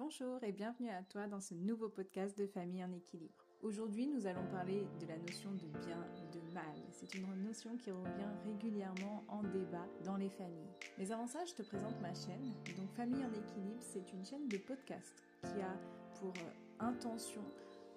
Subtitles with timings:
[0.00, 3.44] Bonjour et bienvenue à toi dans ce nouveau podcast de Famille en équilibre.
[3.60, 6.74] Aujourd'hui, nous allons parler de la notion de bien et de mal.
[6.90, 10.72] C'est une notion qui revient régulièrement en débat dans les familles.
[10.96, 12.54] Mais avant ça, je te présente ma chaîne.
[12.78, 15.76] Donc Famille en équilibre, c'est une chaîne de podcast qui a
[16.18, 17.44] pour euh, intention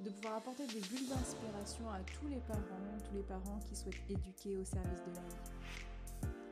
[0.02, 4.10] de pouvoir apporter des bulles d'inspiration à tous les parents, tous les parents qui souhaitent
[4.10, 5.93] éduquer au service de la vie.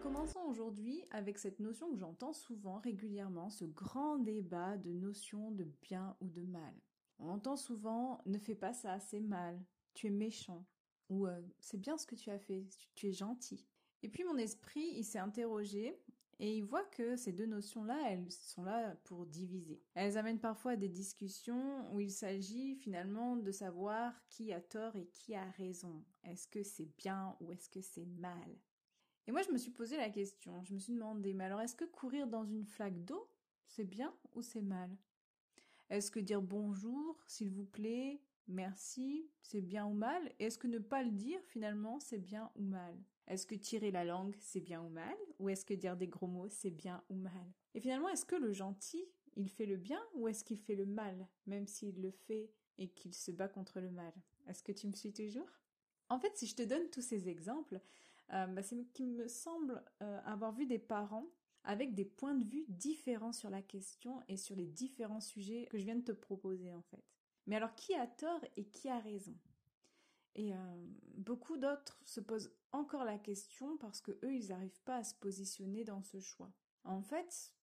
[0.02, 5.64] Commençons aujourd'hui avec cette notion que j'entends souvent régulièrement, ce grand débat de notion de
[5.84, 6.74] bien ou de mal.
[7.20, 10.66] On entend souvent ne fais pas ça, c'est mal, tu es méchant,
[11.10, 13.68] ou euh, c'est bien ce que tu as fait, tu es gentil.
[14.02, 16.02] Et puis mon esprit, il s'est interrogé
[16.40, 19.84] et il voit que ces deux notions-là, elles sont là pour diviser.
[19.94, 24.96] Elles amènent parfois à des discussions où il s'agit finalement de savoir qui a tort
[24.96, 26.04] et qui a raison.
[26.24, 28.58] Est-ce que c'est bien ou est-ce que c'est mal?
[29.28, 31.76] Et moi, je me suis posé la question, je me suis demandé, mais alors est-ce
[31.76, 33.30] que courir dans une flaque d'eau,
[33.68, 34.90] c'est bien ou c'est mal?
[35.90, 40.32] Est-ce que dire bonjour, s'il vous plaît, merci, c'est bien ou mal?
[40.40, 42.98] Est-ce que ne pas le dire finalement, c'est bien ou mal?
[43.28, 45.16] Est-ce que tirer la langue, c'est bien ou mal?
[45.40, 47.54] Ou est-ce que dire des gros mots, c'est bien ou mal?
[47.76, 50.86] Et finalement, est-ce que le gentil, il fait le bien ou est-ce qu'il fait le
[50.86, 54.14] mal, même s'il le fait et qu'il se bat contre le mal?
[54.48, 55.50] Est-ce que tu me suis toujours?
[56.10, 57.80] En fait, si je te donne tous ces exemples,
[58.34, 61.28] euh, bah, c'est qu'il me semble euh, avoir vu des parents
[61.64, 65.78] avec des points de vue différents sur la question et sur les différents sujets que
[65.78, 67.04] je viens de te proposer en fait.
[67.46, 69.36] Mais alors qui a tort et qui a raison?
[70.36, 70.88] Et euh,
[71.18, 75.16] beaucoup d'autres se posent encore la question parce que eux ils n'arrivent pas à se
[75.16, 76.52] positionner dans ce choix.
[76.84, 77.54] En fait,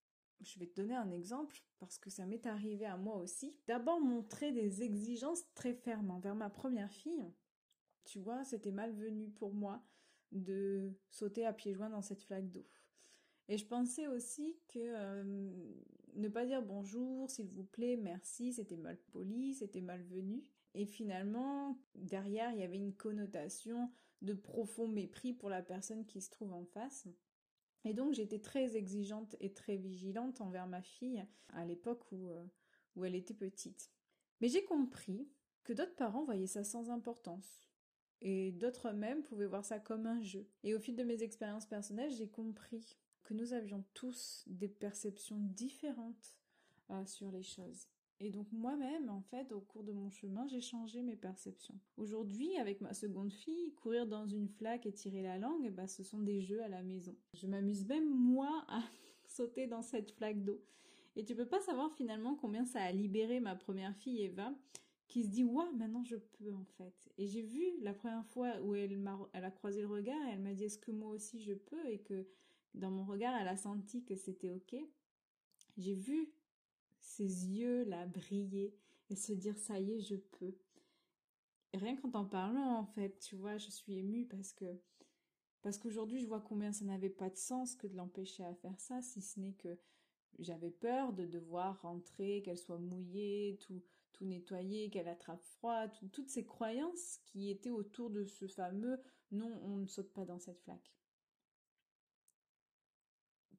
[0.41, 3.56] je vais te donner un exemple parce que ça m'est arrivé à moi aussi.
[3.66, 7.33] D'abord montrer des exigences très fermes envers ma première fille.
[8.05, 9.83] Tu vois, c'était malvenu pour moi
[10.32, 12.66] de sauter à pieds joints dans cette flaque d'eau.
[13.48, 15.24] Et je pensais aussi que euh,
[16.14, 20.44] ne pas dire bonjour, s'il vous plaît, merci, c'était mal poli, c'était malvenu.
[20.74, 23.90] Et finalement, derrière, il y avait une connotation
[24.20, 27.08] de profond mépris pour la personne qui se trouve en face.
[27.84, 32.44] Et donc j'étais très exigeante et très vigilante envers ma fille à l'époque où, euh,
[32.96, 33.90] où elle était petite.
[34.40, 35.28] Mais j'ai compris
[35.64, 37.67] que d'autres parents voyaient ça sans importance.
[38.20, 40.48] Et d'autres même pouvaient voir ça comme un jeu.
[40.64, 45.39] Et au fil de mes expériences personnelles, j'ai compris que nous avions tous des perceptions
[45.39, 46.36] différentes
[46.90, 47.86] euh, sur les choses.
[48.20, 51.79] Et donc moi-même, en fait, au cours de mon chemin, j'ai changé mes perceptions.
[51.96, 56.02] Aujourd'hui, avec ma seconde fille, courir dans une flaque et tirer la langue, bah, ce
[56.02, 57.14] sont des jeux à la maison.
[57.35, 58.83] Je m'amuse même moi à
[59.29, 60.61] sauter dans cette flaque d'eau.
[61.14, 64.52] Et tu peux pas savoir finalement combien ça a libéré ma première fille Eva,
[65.08, 67.11] qui se dit waouh maintenant je peux en fait.
[67.19, 69.02] Et j'ai vu la première fois où elle
[69.33, 71.86] elle a croisé le regard elle m'a dit est-ce que moi aussi je peux?
[71.89, 72.27] Et que
[72.74, 74.77] dans mon regard, elle a senti que c'était ok.
[75.77, 76.33] J'ai vu
[77.01, 78.74] ses yeux là briller
[79.11, 80.55] et se dire ça y est, je peux.
[81.74, 84.67] rien qu'en t'en parlant, en fait, tu vois, je suis émue parce que
[85.63, 88.79] parce qu'aujourd'hui, je vois combien ça n'avait pas de sens que de l'empêcher à faire
[88.80, 89.77] ça, si ce n'est que
[90.39, 93.83] j'avais peur de devoir rentrer, qu'elle soit mouillée, tout,
[94.13, 98.98] tout nettoyer, qu'elle attrape froid, toutes ces croyances qui étaient autour de ce fameux
[99.30, 100.92] non, on ne saute pas dans cette flaque.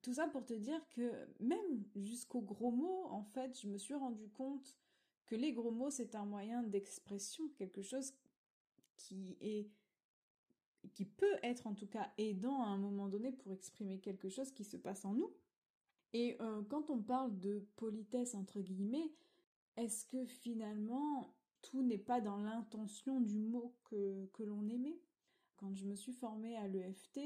[0.02, 3.94] Tout ça pour te dire que même jusqu'aux gros mots, en fait, je me suis
[3.94, 4.78] rendu compte
[5.26, 8.14] que les gros mots, c'est un moyen d'expression, quelque chose
[8.96, 9.70] qui est
[10.94, 14.52] qui peut être en tout cas aidant à un moment donné pour exprimer quelque chose
[14.54, 15.30] qui se passe en nous.
[16.14, 19.12] Et euh, quand on parle de politesse entre guillemets,
[19.80, 25.00] est-ce que finalement tout n'est pas dans l'intention du mot que, l'on aimait
[25.58, 27.20] Quand je me suis formée à l'EFT,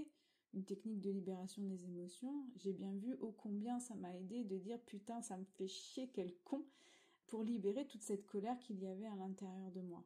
[0.54, 4.58] une technique de libération des émotions, j'ai bien vu ô combien ça m'a aidé de
[4.58, 6.66] dire putain ça me fait chier quel con
[7.28, 10.04] pour libérer toute cette colère qu'il y avait à l'intérieur de moi.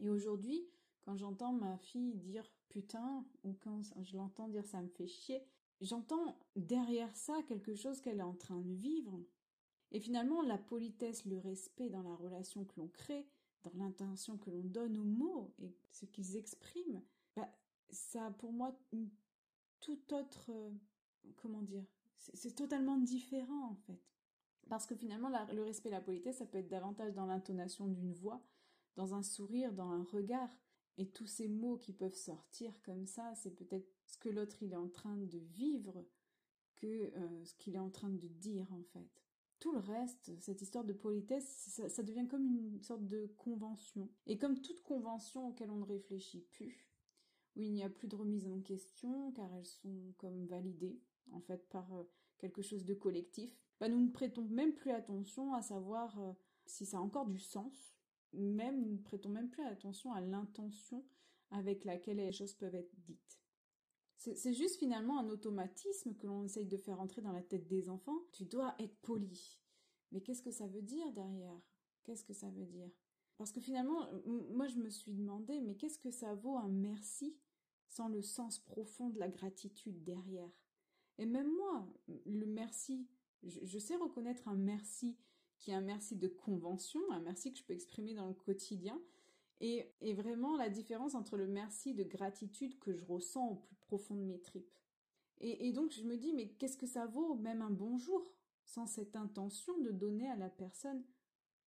[0.00, 0.68] Et aujourd'hui,
[1.00, 5.42] quand j'entends ma fille dire putain ou quand je l'entends dire ça me fait chier,
[5.80, 9.18] j'entends derrière ça quelque chose qu'elle est en train de vivre.
[9.92, 13.26] Et finalement, la politesse, le respect dans la relation que l'on crée,
[13.64, 17.02] dans l'intention que l'on donne aux mots et ce qu'ils expriment,
[17.36, 17.48] bah,
[17.90, 19.08] ça a pour moi une
[19.80, 20.70] tout autre, euh,
[21.36, 21.84] comment dire,
[22.16, 24.02] c'est totalement différent en fait.
[24.68, 28.12] Parce que finalement, le respect et la politesse, ça peut être davantage dans l'intonation d'une
[28.12, 28.44] voix,
[28.96, 30.50] dans un sourire, dans un regard.
[30.98, 34.72] Et tous ces mots qui peuvent sortir comme ça, c'est peut-être ce que l'autre il
[34.72, 36.04] est en train de vivre
[36.74, 39.27] que euh, ce qu'il est en train de dire en fait.
[39.60, 44.08] Tout le reste, cette histoire de politesse, ça, devient comme une sorte de convention.
[44.26, 46.88] Et comme toute convention auquel on ne réfléchit plus,
[47.56, 51.00] où il n'y a plus de remise en question car elles sont comme validées
[51.32, 52.04] en fait par euh,
[52.38, 53.50] quelque chose de collectif.
[53.80, 56.32] bah, nous ne prêtons même plus attention à savoir euh,
[56.66, 57.96] si ça a encore du sens,
[58.32, 61.04] même nous ne prêtons même plus attention à l'intention
[61.50, 63.37] avec laquelle les choses peuvent être dites.
[64.18, 67.88] C'est juste finalement un automatisme que l'on essaye de faire entrer dans la tête des
[67.88, 68.18] enfants.
[68.32, 69.60] Tu dois être poli.
[70.10, 71.60] Mais qu'est-ce que ça veut dire derrière?
[72.02, 72.90] Qu'est-ce que ça veut dire?
[73.36, 77.36] Parce que finalement, moi je me suis demandé, mais qu'est-ce que ça vaut un merci
[77.86, 80.50] sans le sens profond de la gratitude derrière?
[81.18, 81.88] Et même moi,
[82.26, 83.06] le merci,
[83.44, 85.16] je, sais reconnaître un merci
[85.58, 89.00] qui est un merci de convention, un merci que je peux exprimer dans le quotidien,
[89.60, 94.14] et, vraiment la différence entre le merci de gratitude que je ressens au plus profond
[94.14, 94.78] de mes tripes.
[95.40, 98.32] Et, et donc je me dis, mais qu'est-ce que ça vaut même un bonjour
[98.64, 101.02] sans cette intention de donner à la personne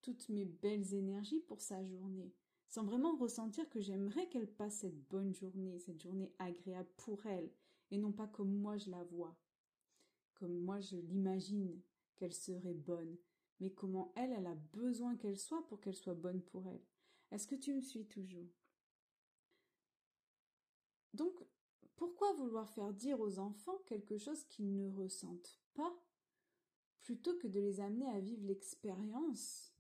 [0.02, 2.34] toutes mes belles énergies pour sa journée,
[2.68, 7.52] sans vraiment ressentir que j'aimerais qu'elle passe cette bonne journée, cette journée agréable pour elle,
[7.92, 9.36] et non pas comme moi je la vois,
[10.36, 11.82] comme moi je l'imagine
[12.16, 13.18] qu'elle serait bonne,
[13.60, 16.82] mais comment elle, elle a besoin qu'elle soit pour qu'elle soit bonne pour elle?
[17.32, 18.50] Est-ce que tu me suis toujours?
[21.14, 21.46] Donc,
[21.96, 25.94] pourquoi vouloir faire dire aux enfants quelque chose qu'ils ne ressentent pas,
[27.02, 29.74] plutôt que de les amener à vivre l'expérience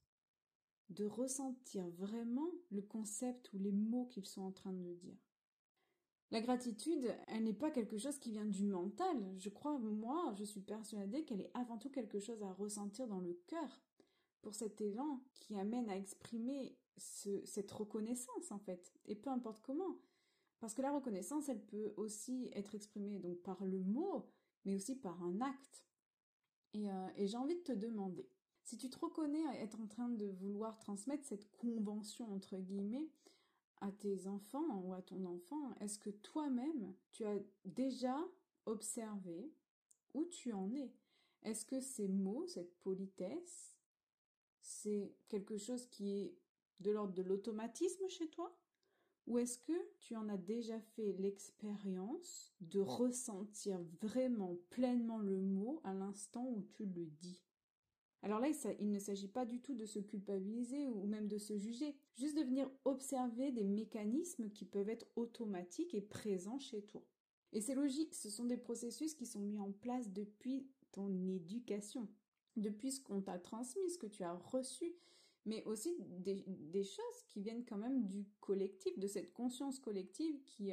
[0.89, 5.17] de ressentir vraiment le concept ou les mots qu'ils sont en train de dire?
[6.31, 9.17] La gratitude, elle n'est pas quelque chose qui vient du mental.
[9.37, 13.19] Je crois, moi, je suis persuadée qu'elle est avant tout quelque chose à ressentir dans
[13.19, 13.81] le cœur,
[14.41, 19.99] pour cet élan qui amène à exprimer cette reconnaissance, en fait, et peu importe comment.
[20.59, 24.27] Parce que la reconnaissance, elle peut aussi être exprimée donc par le mot,
[24.65, 25.83] mais aussi par un acte.
[26.73, 28.29] et euh, j'ai envie de te demander,
[28.63, 33.09] si tu te reconnais à être en train de vouloir transmettre cette convention, entre guillemets,
[33.81, 38.15] à tes enfants ou à ton enfant, est-ce que toi-même, tu as déjà
[38.65, 39.51] observé
[40.13, 40.93] où tu en es?
[41.41, 43.75] Est-ce que ces mots, cette politesse,
[44.61, 46.35] c'est quelque chose qui est
[46.79, 48.55] de l'ordre de l'automatisme chez toi?
[49.27, 55.79] Ou est-ce que tu en as déjà fait l'expérience de ressentir vraiment pleinement le mot
[55.83, 57.43] à l'instant où tu le dis?
[58.23, 58.49] Alors là,
[58.79, 62.37] il ne s'agit pas du tout de se culpabiliser ou même de se juger, juste
[62.37, 67.03] de venir observer des mécanismes qui peuvent être automatiques et présents chez toi.
[67.51, 72.07] Et c'est logique, ce sont des processus qui sont mis en place depuis ton éducation,
[72.57, 74.93] depuis ce qu'on t'a transmis, ce que tu as reçu,
[75.45, 80.71] mais aussi des, choses qui viennent quand même du collectif, de cette conscience collective qui,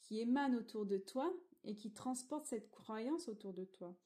[0.00, 1.32] qui émane autour de toi
[1.64, 3.96] et qui transporte cette croyance autour de toi.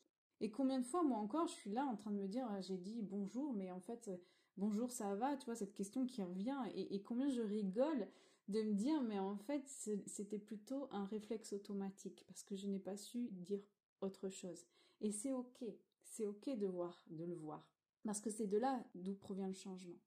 [0.40, 2.60] Et combien de fois, moi encore, je suis là en train de me dire, ah,
[2.60, 4.16] j'ai dit bonjour, mais en fait, euh,
[4.56, 8.08] bonjour, ça va, tu vois, cette question qui revient, et, combien je rigole
[8.48, 9.62] de me dire, mais en fait,
[10.06, 13.62] c'était plutôt un réflexe automatique, parce que je n'ai pas su dire
[14.00, 14.66] autre chose.
[15.04, 15.62] Et c'est ok,
[16.02, 17.70] c'est ok de voir, de le voir,
[18.06, 20.00] parce que c'est de là d'où provient le changement.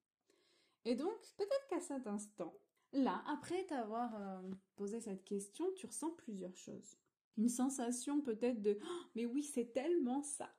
[0.84, 2.52] Et donc, peut-être qu'à cet instant,
[2.92, 4.42] là, après t'avoir euh,
[4.74, 6.96] posé cette question, tu ressens plusieurs choses.
[7.36, 10.52] Une sensation peut-être de oh, mais oui c'est tellement ça.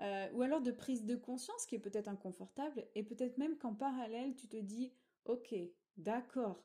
[0.00, 2.84] Euh, ou alors de prise de conscience qui est peut-être inconfortable.
[2.96, 4.92] Et peut-être même qu'en parallèle tu te dis
[5.24, 5.54] ok
[5.96, 6.64] d'accord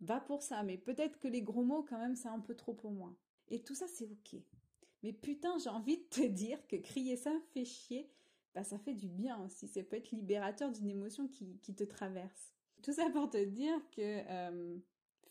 [0.00, 0.64] va pour ça.
[0.64, 3.16] Mais peut-être que les gros mots quand même c'est un peu trop pour moi.
[3.46, 4.42] Et tout ça c'est ok
[5.02, 8.10] mais putain j'ai envie de te dire que crier ça fait chier.
[8.54, 9.66] Bah ça fait du bien aussi.
[9.66, 12.52] Ça peut être libérateur d'une émotion qui, qui te traverse.
[12.82, 14.78] Tout ça pour te dire que euh,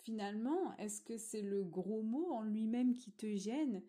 [0.01, 3.83] finalement, est-ce que c'est le gros mot en lui-même qui te gêne?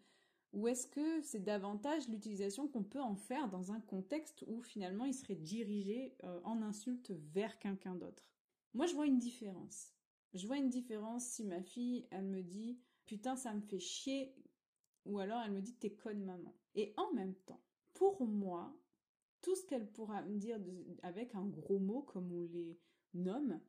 [0.52, 5.06] Ou est-ce que c'est davantage l'utilisation qu'on peut en faire dans un contexte où finalement
[5.06, 8.28] il serait dirigé euh, en insulte vers quelqu'un d'autre?
[8.74, 9.94] Moi je vois une différence.
[10.34, 14.34] Je vois une différence si ma fille elle me dit putain ça me fait chier
[15.04, 16.54] ou alors elle me dit t'es conne maman.
[16.74, 17.60] Et en même temps,
[17.94, 18.74] pour moi,
[19.42, 20.58] tout ce qu'elle pourra me dire
[21.02, 22.78] avec un gros mot comme on les
[23.14, 23.60] nomme,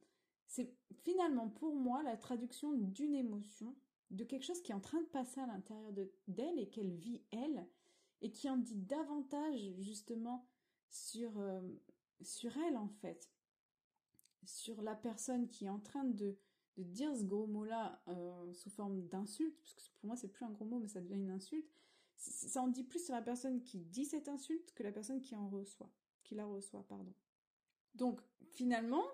[0.47, 0.73] c'est
[1.03, 3.75] finalement pour moi la traduction d'une émotion,
[4.11, 5.91] de quelque chose qui est en train de passer à l'intérieur
[6.27, 7.67] d'elle et qu'elle vit elle,
[8.21, 10.47] et qui en dit davantage justement
[10.89, 11.61] sur, euh,
[12.21, 13.29] sur elle en fait,
[14.45, 16.37] sur la personne qui est en train de,
[16.77, 20.45] de dire ce gros mot-là euh, sous forme d'insulte, parce que pour moi c'est plus
[20.45, 21.69] un gros mot mais ça devient une insulte,
[22.15, 25.35] ça en dit plus sur la personne qui dit cette insulte que la personne qui
[25.35, 25.91] en reçoit,
[26.23, 27.13] qui la reçoit, pardon.
[27.95, 29.05] Donc finalement,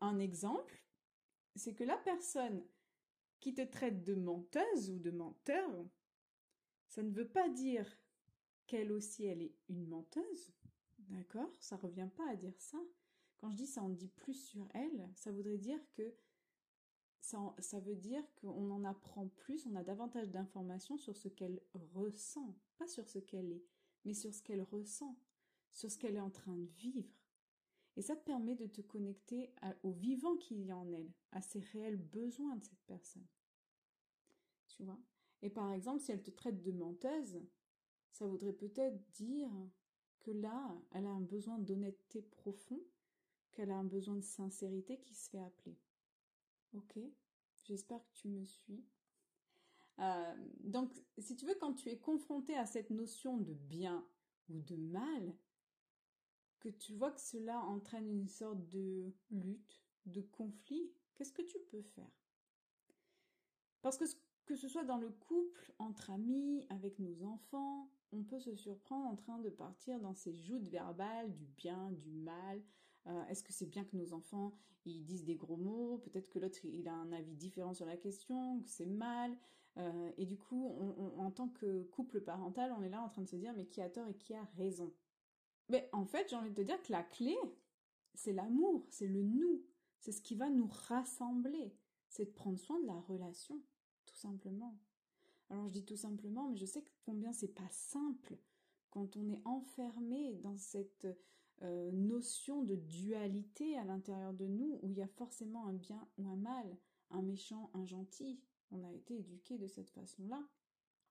[0.00, 0.82] un exemple,
[1.54, 2.64] c'est que la personne
[3.40, 5.70] qui te traite de menteuse ou de menteur,
[6.88, 7.86] ça ne veut pas dire
[8.66, 10.52] qu'elle aussi elle est une menteuse.
[10.98, 11.52] D'accord?
[11.60, 12.78] Ça revient pas à dire ça.
[13.36, 16.14] Quand je dis ça en dit plus sur elle, ça voudrait dire que
[17.24, 22.54] ça, veut dire qu'on en apprend plus, on a davantage d'informations sur ce qu'elle ressent,
[22.76, 23.64] pas sur ce qu'elle est,
[24.04, 25.18] mais sur ce qu'elle ressent,
[25.72, 27.08] sur ce qu'elle est en train de vivre.
[27.96, 31.40] Et ça te permet de te connecter au vivant qu'il y a en elle, à
[31.40, 33.26] ses réels besoins de cette personne.
[34.68, 35.00] Tu vois?
[35.40, 37.40] Et par exemple, si elle te traite de menteuse,
[38.10, 39.50] ça voudrait peut-être dire
[40.20, 42.80] que là, elle a un besoin d'honnêteté profond,
[43.52, 45.78] qu'elle a un besoin de sincérité qui se fait appeler.
[46.74, 46.98] Ok
[47.64, 48.84] J'espère que tu me suis.
[50.00, 54.06] Euh, donc, si tu veux, quand tu es confronté à cette notion de bien
[54.50, 55.34] ou de mal,
[56.60, 61.58] que tu vois que cela entraîne une sorte de lutte, de conflit, qu'est-ce que tu
[61.70, 62.10] peux faire?
[63.80, 64.04] Parce que
[64.46, 69.06] que ce soit dans le couple, entre amis, avec nos enfants, on peut se surprendre
[69.08, 72.62] en train de partir dans ces joutes verbales du bien, du mal.
[73.06, 74.52] Euh, est-ce que c'est bien que nos enfants
[74.86, 75.98] ils disent des gros mots?
[75.98, 79.36] Peut-être que l'autre il a un avis différent sur la question, que c'est mal.
[79.76, 80.68] Euh, et du coup,
[81.18, 83.80] en tant que couple parental, on est là en train de se dire mais qui
[83.80, 84.92] a tort et qui a raison?
[85.68, 87.36] Mais en fait, j'ai envie de te dire que la clé,
[88.14, 89.64] c'est l'amour, c'est le nous,
[89.98, 91.74] c'est ce qui va nous rassembler,
[92.08, 93.60] c'est de prendre soin de la relation,
[94.06, 94.78] tout simplement.
[95.50, 98.38] Alors je dis tout simplement, mais je sais combien c'est pas simple
[98.90, 101.06] quand on est enfermé dans cette
[101.64, 106.06] euh, notion de dualité à l'intérieur de nous où il y a forcément un bien
[106.18, 106.76] ou un mal,
[107.10, 108.40] un méchant, un gentil.
[108.70, 110.42] On a été éduqué de cette façon-là.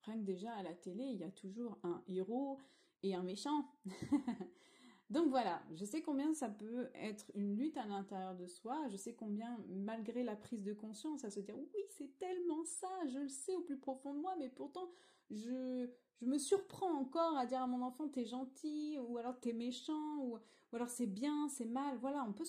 [0.04, 2.60] Rien que déjà à la télé, il y a toujours un héros
[3.04, 3.66] et un méchant.
[5.10, 8.98] Donc voilà, je sais combien ça peut être une lutte à l'intérieur de soi, je
[8.98, 13.20] sais combien, malgré la prise de conscience, à se dire oui, c'est tellement ça, je
[13.20, 14.90] le sais au plus profond de moi, mais pourtant,
[15.30, 15.88] je,
[16.24, 20.18] je me surprends encore à dire à mon enfant t'es gentil, ou alors t'es méchant,
[20.20, 21.98] ou, ou alors c'est bien, c'est mal.
[21.98, 22.46] Voilà, on peut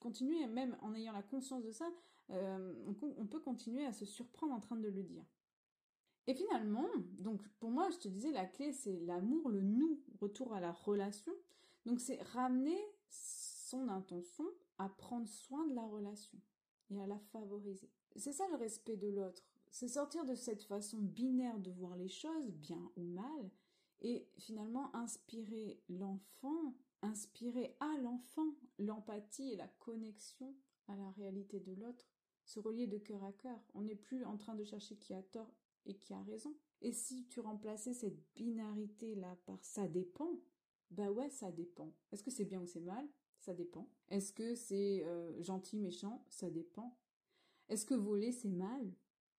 [0.00, 1.88] continuer, même en ayant la conscience de ça,
[2.30, 5.24] euh, on, peut continuer à se surprendre en train de le dire.
[6.26, 10.54] Et finalement, donc pour moi, je te disais, la clé, c'est l'amour, le nous, retour
[10.54, 11.32] à la relation.
[11.86, 14.44] Donc c'est ramener son intention
[14.78, 16.38] à prendre soin de la relation
[16.90, 17.90] et à la favoriser.
[18.16, 19.42] C'est ça le respect de l'autre.
[19.70, 23.50] C'est sortir de cette façon binaire de voir les choses, bien ou mal,
[24.00, 30.54] et finalement inspirer l'enfant, inspirer à l'enfant l'empathie et la connexion
[30.88, 32.06] à la réalité de l'autre,
[32.44, 33.60] se relier de cœur à cœur.
[33.74, 35.52] On n'est plus en train de chercher qui a tort
[35.84, 36.56] et qui a raison.
[36.80, 40.40] Et si tu remplaçais cette binarité-là par ça dépend,
[40.90, 41.92] bah ouais, ça dépend.
[42.12, 43.06] Est-ce que c'est bien ou c'est mal?
[43.38, 43.90] Ça dépend.
[44.08, 46.24] Est-ce que c'est euh, gentil, méchant?
[46.30, 46.96] Ça dépend.
[47.68, 48.92] Est-ce que voler c'est mal?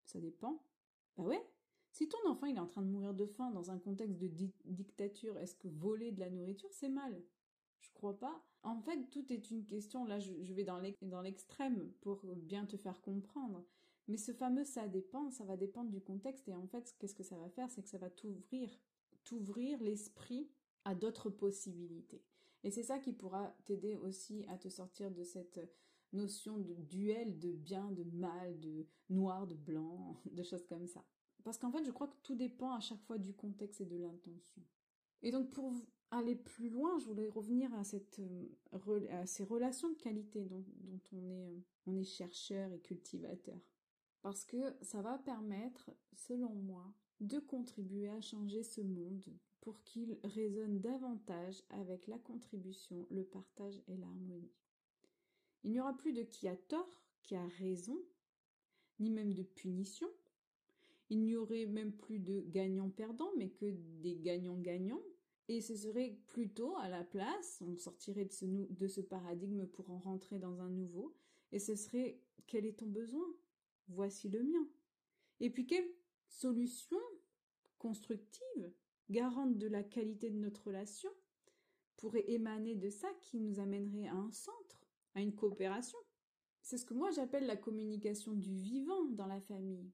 [0.09, 0.59] Ça dépend.
[1.17, 1.47] Bah ouais.
[1.91, 4.27] Si ton enfant il est en train de mourir de faim dans un contexte de
[4.65, 7.23] dictature, est-ce que voler de la nourriture c'est mal?
[7.79, 8.43] Je crois pas.
[8.63, 10.05] En fait, tout est une question.
[10.05, 13.63] Là, je, je vais dans l'extrême pour bien te faire comprendre.
[14.07, 16.47] Mais ce fameux ça dépend, ça va dépendre du contexte.
[16.47, 18.69] Et en fait, qu'est-ce que ça va faire C'est que ça va t'ouvrir,
[19.23, 20.49] t'ouvrir l'esprit
[20.85, 22.23] à d'autres possibilités.
[22.63, 25.59] Et c'est ça qui pourra t'aider aussi à te sortir de cette
[26.13, 31.03] notion de duel de bien, de mal, de noir, de blanc, de choses comme ça.
[31.43, 33.97] Parce qu'en fait, je crois que tout dépend à chaque fois du contexte et de
[33.97, 34.61] l'intention.
[35.21, 35.73] Et donc, pour
[36.11, 40.63] aller plus loin, je voulais revenir à, cette, euh, à ces relations de qualité dont,
[40.81, 43.59] dont on, est, euh, on est chercheur et cultivateur.
[44.21, 49.25] Parce que ça va permettre, selon moi, de contribuer à changer ce monde
[49.61, 54.51] pour qu'il résonne davantage avec la contribution, le partage et l'harmonie.
[55.63, 57.97] Il n'y aura plus de qui a tort, qui a raison,
[58.99, 60.07] ni même de punition.
[61.09, 63.65] Il n'y aurait même plus de gagnants-perdants, mais que
[64.01, 65.01] des gagnants-gagnants.
[65.47, 69.89] Et ce serait plutôt à la place, on sortirait de ce, de ce paradigme pour
[69.89, 71.15] en rentrer dans un nouveau,
[71.51, 73.25] et ce serait quel est ton besoin?
[73.87, 74.67] Voici le mien.
[75.39, 75.89] Et puis quelle
[76.27, 76.99] solution
[77.79, 78.71] constructive
[79.09, 81.09] garante de la qualité de notre relation,
[81.97, 84.78] pourrait émaner de ça qui nous amènerait à un centre,
[85.15, 85.97] à une coopération.
[86.61, 89.91] C'est ce que moi j'appelle la communication du vivant dans la famille.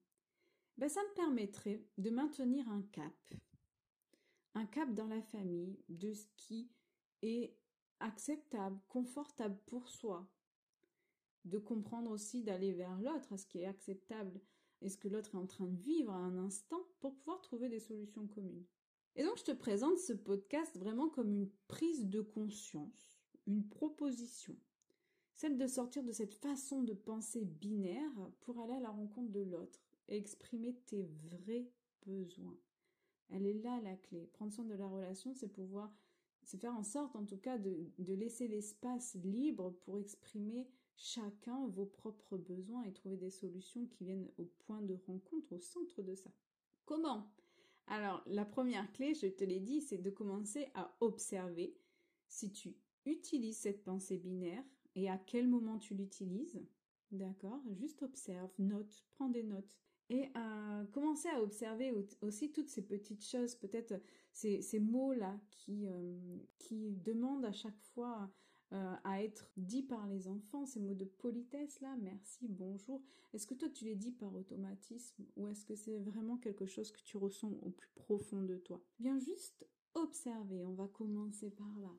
[0.78, 3.34] Ben, ça me permettrait de maintenir un cap,
[4.56, 6.70] un cap dans la famille de ce qui
[7.22, 7.56] est
[8.00, 10.30] acceptable, confortable pour soi,
[11.46, 14.42] de comprendre aussi d'aller vers l'autre, à ce qui est acceptable
[14.82, 17.70] et ce que l'autre est en train de vivre à un instant pour pouvoir trouver
[17.70, 18.66] des solutions communes.
[19.16, 23.18] Et donc je te présente ce podcast vraiment comme une prise de conscience,
[23.48, 24.58] une proposition,
[25.36, 29.42] celle de sortir de cette façon de penser binaire pour aller à la rencontre de
[29.42, 31.70] l'autre et exprimer tes vrais
[32.06, 32.58] besoins.
[33.30, 34.30] Elle est là la clé.
[34.34, 35.94] Prendre soin de la relation, c'est pouvoir,
[36.44, 41.68] c'est faire en sorte en tout cas de, de laisser l'espace libre pour exprimer chacun
[41.68, 46.02] vos propres besoins et trouver des solutions qui viennent au point de rencontre, au centre
[46.02, 46.32] de ça.
[46.86, 47.30] Comment?
[47.88, 51.76] Alors, la première clé, je te l'ai dit, c'est de commencer à observer
[52.28, 54.64] si tu utilises cette pensée binaire
[54.96, 56.60] et à quel moment tu l'utilises?
[57.12, 59.76] D'accord Juste observe, note, prends des notes.
[60.10, 64.00] Et euh, commencer à observer aussi toutes ces petites choses, peut-être
[64.32, 68.32] ces, mots-là qui, euh, qui demandent à chaque fois
[68.74, 73.02] euh, à être dits par les enfants, ces mots de politesse là, merci, bonjour.
[73.34, 76.92] Est-ce que toi tu les dis par automatisme ou est-ce que c'est vraiment quelque chose
[76.92, 78.82] que tu ressens au plus profond de toi?
[79.00, 81.96] Bien juste observer, on va commencer par là.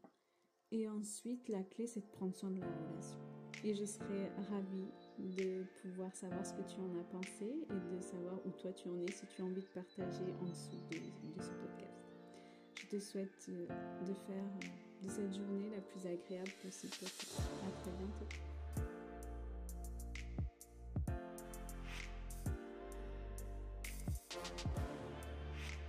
[0.72, 3.18] Et ensuite, la clé, c'est de prendre soin de la relation.
[3.64, 8.00] Et je serais ravie de pouvoir savoir ce que tu en as pensé et de
[8.00, 11.42] savoir où toi tu en es si tu as envie de partager en dessous de,
[11.42, 12.04] ce podcast.
[12.74, 13.66] Je te souhaite euh,
[14.06, 16.92] de faire euh, de cette journée la plus agréable possible
[17.66, 18.55] À très bientôt.